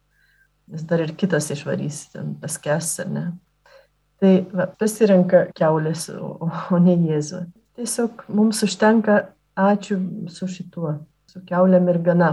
nes 0.69 0.85
dar 0.85 1.01
ir 1.03 1.15
kitas 1.17 1.49
išvarys, 1.53 2.09
ten 2.13 2.35
paskes 2.41 2.99
ar 3.03 3.09
ne. 3.13 3.25
Tai 4.19 4.33
va, 4.53 4.67
pasirenka 4.79 5.47
keulės, 5.55 6.09
o, 6.13 6.49
o 6.49 6.79
ne 6.83 6.95
Jėzų. 7.09 7.45
Tiesiog 7.79 8.25
mums 8.35 8.59
užtenka 8.65 9.19
ačiū 9.59 9.99
su 10.31 10.47
šituo, 10.47 10.97
su 11.31 11.41
keuliam 11.47 11.88
ir 11.91 12.01
gana. 12.03 12.31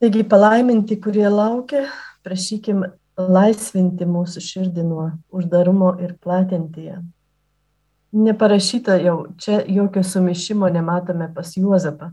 Taigi 0.00 0.24
palaiminti, 0.28 0.98
kurie 1.00 1.28
laukia, 1.32 1.86
prašykim 2.24 2.84
laisvinti 3.16 4.08
mūsų 4.08 4.42
širdį 4.44 4.84
nuo 4.84 5.06
uždarumo 5.32 5.94
ir 6.04 6.16
platinti 6.20 6.90
ją. 6.90 6.98
Neparašyta 8.16 8.96
jau, 9.02 9.16
čia 9.40 9.62
jokio 9.68 10.02
sumišimo 10.04 10.68
nematome 10.72 11.28
pas 11.34 11.52
Juozapą. 11.56 12.12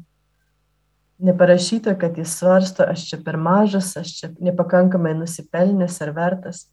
Neparašyta, 1.24 1.94
kad 2.00 2.18
jis 2.20 2.34
svarsto, 2.36 2.84
aš 2.84 3.06
čia 3.10 3.20
per 3.24 3.38
mažas, 3.40 3.94
aš 3.98 4.10
čia 4.18 4.30
nepakankamai 4.44 5.14
nusipelnęs 5.16 6.02
ar 6.04 6.12
vertas. 6.16 6.66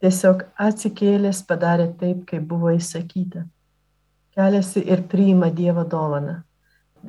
Tiesiog 0.00 0.44
atsikėlęs 0.62 1.42
padarė 1.48 1.88
taip, 1.98 2.22
kaip 2.28 2.44
buvo 2.48 2.70
įsakyta. 2.76 3.42
Keliasi 4.36 4.84
ir 4.86 5.02
priima 5.10 5.50
Dievo 5.50 5.82
dovaną. 5.84 6.38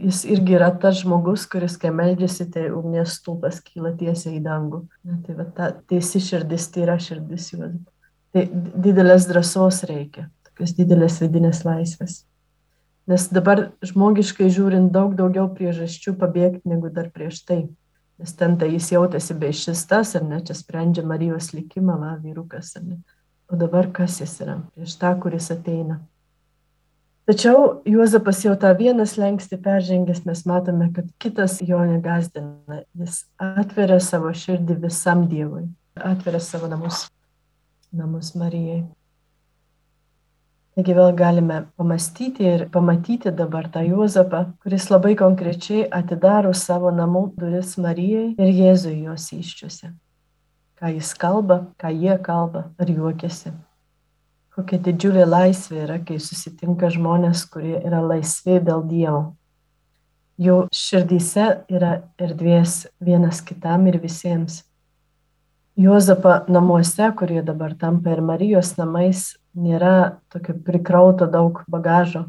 Jis 0.01 0.23
irgi 0.25 0.55
yra 0.55 0.71
tas 0.81 1.01
žmogus, 1.03 1.45
kuris, 1.51 1.75
kai 1.77 1.91
meldžiasi, 1.93 2.47
tai 2.51 2.69
ugnies 2.71 3.17
stulpas 3.19 3.59
kyla 3.61 3.91
tiesiai 3.99 4.37
į 4.39 4.43
dangų. 4.45 4.81
Na, 5.05 5.19
tai 5.25 5.35
va, 5.37 5.45
ta 5.45 5.69
teisi 5.91 6.23
širdis, 6.23 6.69
tyra 6.73 6.97
širdis 6.99 7.49
juos. 7.53 7.77
Tai 8.31 8.47
didelės 8.87 9.27
drąsos 9.29 9.83
reikia, 9.89 10.29
tokios 10.47 10.73
didelės 10.77 11.19
vidinės 11.21 11.65
laisvės. 11.67 12.21
Nes 13.09 13.27
dabar 13.33 13.71
žmogiškai 13.85 14.49
žiūrint 14.53 14.91
daug 14.93 15.15
daugiau 15.17 15.47
priežasčių 15.55 16.13
pabėgti 16.21 16.69
negu 16.69 16.91
dar 16.93 17.09
prieš 17.09 17.41
tai. 17.47 17.63
Nes 18.21 18.35
ten 18.37 18.53
tai 18.61 18.69
jis 18.75 18.91
jautėsi 18.93 19.33
be 19.41 19.49
šis 19.49 19.81
tas, 19.89 20.13
ar 20.19 20.27
ne, 20.27 20.37
čia 20.45 20.53
sprendžia 20.53 21.01
Marijos 21.07 21.49
likimą, 21.57 21.97
va, 21.97 22.13
vyrukas, 22.21 22.75
ar 22.77 22.85
ne. 22.85 22.99
O 23.49 23.57
dabar 23.57 23.89
kas 23.91 24.19
jis 24.21 24.37
yra? 24.45 24.59
Prieš 24.75 24.93
tą, 25.01 25.15
kuris 25.23 25.49
ateina. 25.51 25.97
Tačiau 27.25 27.81
Juozapas 27.85 28.43
jau 28.45 28.53
tą 28.59 28.71
vieną 28.77 29.07
slengsti 29.09 29.57
peržengęs, 29.57 30.23
mes 30.25 30.45
matome, 30.45 30.91
kad 30.93 31.09
kitas 31.21 31.57
jo 31.65 31.81
negazdina. 31.85 32.81
Jis 32.97 33.23
atveria 33.41 33.99
savo 34.01 34.29
širdį 34.33 34.77
visam 34.85 35.25
Dievui, 35.31 35.65
atveria 35.97 36.41
savo 36.41 36.69
namus, 36.69 37.05
namus 37.93 38.33
Marijai. 38.37 38.83
Taigi 40.75 40.93
vėl 40.95 41.11
galime 41.19 41.57
pamastyti 41.75 42.45
ir 42.47 42.67
pamatyti 42.71 43.33
dabar 43.35 43.67
tą 43.73 43.81
Juozapą, 43.83 44.45
kuris 44.63 44.85
labai 44.91 45.17
konkrečiai 45.19 45.87
atidaro 45.91 46.53
savo 46.55 46.93
namų 46.95 47.25
duris 47.39 47.75
Marijai 47.77 48.29
ir 48.37 48.53
Jėzui 48.61 49.01
jos 49.09 49.27
iščiuose. 49.35 49.91
Ką 50.79 50.93
jis 50.95 51.11
kalba, 51.19 51.65
ką 51.81 51.91
jie 51.91 52.15
kalba, 52.23 52.69
ar 52.79 52.89
juokiasi 52.89 53.51
kokia 54.55 54.79
didžiulė 54.83 55.25
laisvė 55.25 55.85
yra, 55.85 55.99
kai 56.03 56.19
susitinka 56.19 56.91
žmonės, 56.91 57.45
kurie 57.49 57.77
yra 57.79 58.01
laisvi 58.03 58.59
dėl 58.63 58.83
Dievo. 58.87 59.23
Jų 60.41 60.65
širdyse 60.73 61.47
yra 61.71 61.93
erdvės 62.21 62.85
vienas 63.03 63.41
kitam 63.45 63.87
ir 63.87 63.99
visiems. 64.01 64.63
Juozapą 65.79 66.41
namuose, 66.51 67.07
kurie 67.17 67.41
dabar 67.45 67.75
tampa 67.79 68.11
ir 68.15 68.21
Marijos 68.25 68.75
namais, 68.77 69.37
nėra 69.57 70.21
tokio 70.31 70.55
prikrauto 70.65 71.27
daug 71.31 71.63
bagažo, 71.71 72.27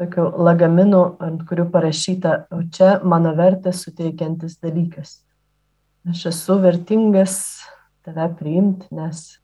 tokių 0.00 0.26
lagaminų, 0.46 1.04
ant 1.22 1.44
kurių 1.48 1.68
parašyta, 1.74 2.34
o 2.50 2.64
čia 2.74 2.98
mano 3.04 3.34
vertę 3.38 3.72
suteikiantis 3.72 4.58
dalykas. 4.62 5.20
Aš 6.10 6.26
esu 6.32 6.58
vertingas 6.60 7.38
tave 8.04 8.26
priimti, 8.38 8.90
nes 8.92 9.38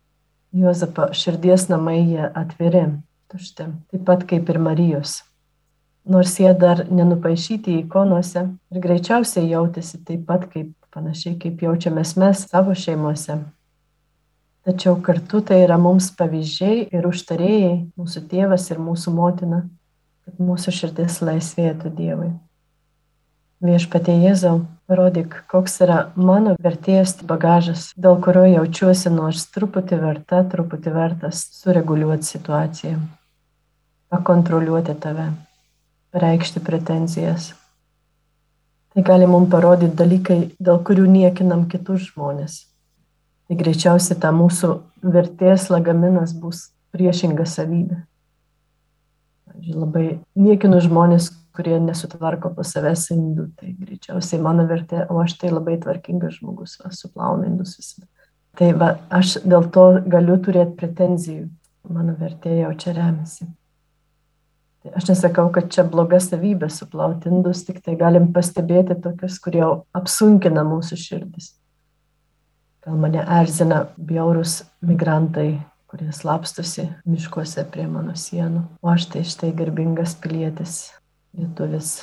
Juozapo 0.50 1.12
širdies 1.14 1.68
namai 1.70 2.00
jie 2.02 2.25
atviri, 2.26 2.82
tušti, 3.30 3.68
taip 3.92 4.02
pat 4.09 4.25
kaip 4.26 4.49
ir 4.50 4.59
Marijos. 4.59 5.20
Nors 6.11 6.35
jie 6.40 6.50
dar 6.59 6.82
nenupaišyti 6.90 7.76
ikonose 7.85 8.42
ir 8.50 8.82
greičiausiai 8.82 9.47
jautėsi 9.52 10.00
taip 10.02 10.25
pat 10.26 10.49
kaip 10.50 10.73
panašiai 10.90 11.37
kaip 11.38 11.62
jaučiamės 11.62 12.16
mes 12.18 12.44
savo 12.50 12.75
šeimuose. 12.75 13.38
Tačiau 14.61 14.99
kartu 15.00 15.40
tai 15.40 15.62
yra 15.64 15.79
mums 15.81 16.11
pavyzdžiai 16.19 16.90
ir 16.93 17.07
užtarėjai, 17.09 17.73
mūsų 17.97 18.21
tėvas 18.29 18.67
ir 18.69 18.81
mūsų 18.83 19.12
motina, 19.17 19.62
kad 20.26 20.37
mūsų 20.37 20.75
širdis 20.76 21.16
laisvėtų 21.25 21.92
Dievui. 21.96 22.29
Viešpatie 23.64 24.18
Jėzau, 24.20 24.66
parodyk, 24.88 25.35
koks 25.49 25.79
yra 25.85 25.99
mano 26.16 26.55
vertės 26.61 27.16
bagažas, 27.25 27.90
dėl 27.96 28.20
kurio 28.25 28.46
jaučiuosi 28.49 29.12
nors 29.12 29.46
truputį 29.53 29.99
verta, 30.01 30.42
truputį 30.53 30.92
vertas 30.92 31.42
sureguliuoti 31.57 32.29
situaciją, 32.29 33.01
pakontroliuoti 34.12 34.96
tave, 35.01 35.31
reikšti 36.12 36.61
pretenzijas. 36.64 37.55
Tai 38.92 39.05
gali 39.09 39.29
mums 39.29 39.49
parodyti 39.53 39.96
dalykai, 39.96 40.40
dėl 40.61 40.81
kurių 40.85 41.09
niekinam 41.09 41.68
kitus 41.68 42.11
žmonės. 42.11 42.66
Tai 43.50 43.56
greičiausiai 43.58 44.14
ta 44.22 44.30
mūsų 44.30 44.68
vertės 45.02 45.64
lagaminas 45.74 46.30
bus 46.38 46.68
priešinga 46.94 47.42
savybė. 47.50 47.96
Labai 49.74 50.04
niekinu 50.38 50.78
žmonės, 50.84 51.32
kurie 51.58 51.74
nesutvarko 51.82 52.52
po 52.54 52.62
savęs 52.62 53.08
indų, 53.10 53.48
tai 53.58 53.72
greičiausiai 53.74 54.38
mano 54.44 54.68
vertė, 54.70 55.02
o 55.10 55.18
aš 55.18 55.34
tai 55.40 55.50
labai 55.50 55.74
tvarkingas 55.82 56.38
žmogus, 56.38 56.76
va, 56.78 56.92
suplauna 56.94 57.50
indus 57.50 57.74
visada. 57.80 58.06
Tai 58.54 58.70
va, 58.78 58.92
aš 59.18 59.40
dėl 59.42 59.66
to 59.74 59.86
galiu 60.06 60.38
turėti 60.46 60.78
pretenzijų, 60.78 61.48
mano 61.90 62.14
vertė 62.22 62.54
jau 62.62 62.70
čia 62.78 62.94
remiasi. 62.94 63.50
Tai 64.80 64.94
aš 64.94 65.10
nesakau, 65.10 65.50
kad 65.50 65.74
čia 65.74 65.82
bloga 65.90 66.22
savybė 66.22 66.70
suplauti 66.70 67.34
indus, 67.34 67.66
tik 67.66 67.82
tai 67.82 67.98
galim 67.98 68.30
pastebėti 68.30 68.94
tokius, 69.02 69.42
kurie 69.42 69.66
apsunkina 69.90 70.62
mūsų 70.70 71.02
širdis. 71.02 71.56
Gal 72.81 72.97
mane 72.97 73.25
erzina 73.40 73.83
bjaurus 73.97 74.62
migrantai, 74.81 75.61
kurie 75.90 76.12
slapstosi 76.16 76.87
miškuose 77.05 77.66
prie 77.69 77.85
mano 77.90 78.14
sienų. 78.16 78.62
O 78.81 78.93
aš 78.93 79.09
tai 79.12 79.25
štai 79.27 79.51
garbingas 79.59 80.14
pilietis, 80.23 80.77
lietuvis. 81.37 81.99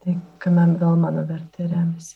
Tai 0.00 0.14
kame 0.40 0.64
vėl 0.78 0.96
mano 1.02 1.26
vertė 1.28 1.66
remiasi. 1.66 2.14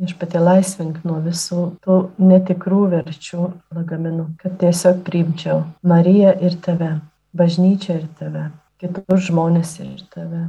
Iš 0.00 0.14
pati 0.20 0.40
laisvink 0.40 1.02
nuo 1.04 1.18
visų 1.24 1.64
tų 1.84 1.96
netikrų 2.22 2.84
verčių 2.94 3.48
lagaminų, 3.76 4.28
kad 4.40 4.54
tiesiog 4.62 5.02
priimčiau 5.04 5.64
Mariją 5.84 6.36
ir 6.40 6.56
tave, 6.64 6.92
bažnyčią 7.36 7.98
ir 7.98 8.06
tave, 8.20 8.46
kitus 8.80 9.26
žmonės 9.26 9.74
ir 9.82 10.06
tave. 10.14 10.46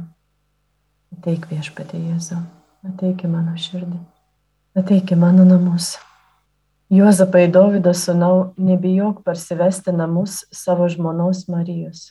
Ateik 1.18 1.50
viešpatė 1.50 2.00
Jėzau, 2.00 2.40
ateik 2.88 3.26
į 3.26 3.34
mano 3.34 3.58
širdį, 3.60 4.00
ateik 4.80 5.12
į 5.12 5.20
mano 5.20 5.44
namus. 5.44 5.96
Juozapai 6.92 7.46
Dovydo 7.48 7.94
sūnau, 7.96 8.52
nebijok 8.60 9.22
parsivesti 9.24 9.94
namus 9.96 10.42
savo 10.52 10.90
žmonos 10.92 11.46
Marijos 11.48 12.10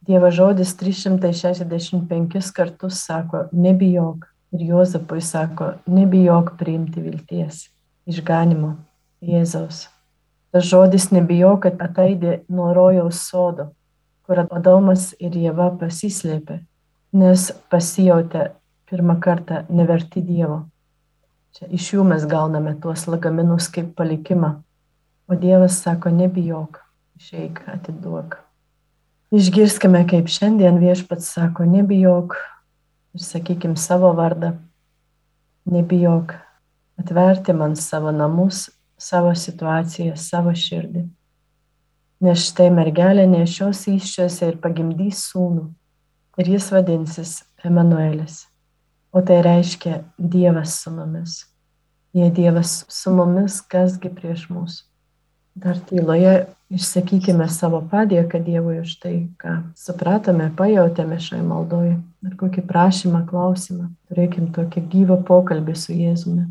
Dievo 0.00 0.30
žodis 0.30 0.76
365 0.76 2.52
kartus 2.52 3.04
sako, 3.04 3.44
nebijok. 3.52 4.26
Ir 4.50 4.60
Juozapui 4.66 5.20
sako, 5.22 5.66
nebijok 5.86 6.56
priimti 6.58 6.98
vilties, 7.04 7.68
išganimo 8.10 8.72
Jėzaus. 9.22 9.84
Tas 10.50 10.64
žodis 10.66 11.10
nebijok, 11.14 11.60
kad 11.68 11.84
ataidė 11.84 12.40
nuo 12.50 12.72
rojaus 12.74 13.20
sodo, 13.28 13.68
kur 14.26 14.40
Adomas 14.48 15.12
ir 15.22 15.36
Jėva 15.38 15.68
pasislėpė, 15.78 16.58
nes 17.14 17.46
pasijautė 17.70 18.48
pirmą 18.90 19.20
kartą 19.22 19.62
neverti 19.68 20.24
Dievo. 20.24 20.64
Čia 21.56 21.66
iš 21.74 21.88
jų 21.94 22.04
mes 22.06 22.26
gauname 22.30 22.76
tuos 22.82 23.06
lagaminus 23.10 23.66
kaip 23.74 23.94
palikimą. 23.98 24.60
O 25.30 25.38
Dievas 25.38 25.80
sako, 25.82 26.10
nebijok, 26.14 26.80
išeik, 27.18 27.62
atiduok. 27.70 28.36
Išgirskime, 29.34 30.02
kaip 30.10 30.30
šiandien 30.30 30.80
viešpats 30.82 31.28
sako, 31.36 31.66
nebijok 31.70 32.34
ir 33.14 33.22
sakykim 33.22 33.76
savo 33.78 34.10
vardą, 34.18 34.56
nebijok 35.70 36.34
atverti 36.98 37.54
man 37.54 37.76
savo 37.78 38.10
namus, 38.10 38.68
savo 38.98 39.32
situaciją, 39.34 40.16
savo 40.18 40.54
širdį. 40.54 41.06
Nes 42.26 42.42
štai 42.50 42.68
mergelė 42.74 43.24
nešios 43.30 43.86
iščiose 43.88 44.50
ir 44.50 44.58
pagimdys 44.60 45.22
sūnų 45.30 45.70
ir 46.42 46.54
jis 46.56 46.70
vadinsis 46.74 47.38
Emanuelis. 47.64 48.49
O 49.10 49.22
tai 49.26 49.40
reiškia 49.42 50.04
Dievas 50.18 50.76
su 50.82 50.92
mumis. 50.94 51.40
Jei 52.14 52.30
Dievas 52.30 52.84
su 52.88 53.12
mumis, 53.14 53.60
kasgi 53.60 54.12
prieš 54.14 54.48
mūsų. 54.50 54.86
Dar 55.60 55.78
tyloje 55.88 56.34
Išsakykime 56.70 57.48
savo 57.50 57.80
padėką 57.90 58.38
Dievui 58.46 58.76
už 58.78 58.92
tai, 59.02 59.14
ką 59.42 59.56
supratome, 59.74 60.52
pajutėme 60.54 61.16
šioje 61.18 61.42
maldoje. 61.42 61.96
Ar 62.22 62.36
kokį 62.38 62.62
prašymą, 62.68 63.24
klausimą. 63.26 63.88
Turėkim 64.06 64.52
tokį 64.54 64.84
gyvą 64.92 65.16
pokalbį 65.26 65.74
su 65.74 65.96
Jėzumi. 65.98 66.44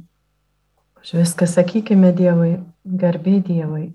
Už 1.00 1.14
viską 1.22 1.48
sakykime 1.48 2.12
Dievui, 2.18 2.58
garbė 2.84 3.38
Dievui, 3.48 3.86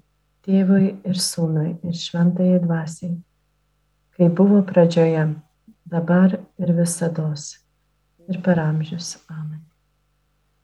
tėvui 0.48 0.94
ir 1.04 1.20
sūnui 1.20 1.74
ir 1.84 2.00
šventai 2.00 2.54
dvasiai. 2.64 3.18
Kai 4.16 4.30
buvo 4.32 4.62
pradžioje, 4.64 5.26
dabar 5.84 6.38
ir 6.40 6.72
visada 6.80 7.28
ir 8.28 8.40
per 8.42 8.58
amžius. 8.60 9.16
Amen. 9.28 9.62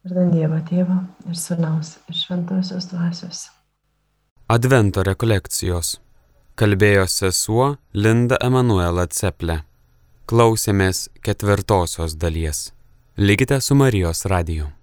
Ir 0.04 0.16
dan 0.16 0.30
Dievo 0.32 0.60
Tėvo 0.64 0.96
ir 1.28 1.36
Sūnaus 1.36 1.98
ir 2.08 2.16
Šventosios 2.16 2.88
Dvasios. 2.92 3.48
Advento 4.50 5.04
rekolekcijos. 5.06 5.98
Kalbėjo 6.58 7.06
sesuo 7.08 7.76
Linda 7.94 8.40
Emanuela 8.42 9.06
Ceple. 9.06 9.60
Klausėmės 10.26 11.08
ketvirtosios 11.24 12.16
dalies. 12.18 12.70
Likite 13.16 13.60
su 13.60 13.74
Marijos 13.74 14.24
radiju. 14.24 14.79